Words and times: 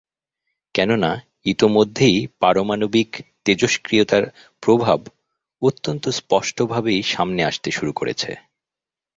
কেননা 0.75 1.11
ইতোমধ্যেই 1.45 2.17
পারমাণবিক 2.39 3.09
তেজস্ক্রিয়তার 3.45 4.23
প্রভাব 4.63 4.99
অত্যন্ত 5.61 6.03
স্পষ্টভাবেই 6.09 7.01
সামনে 7.03 7.41
আসতে 7.43 7.69
শুরু 7.71 7.91
করেছে। 7.93 8.31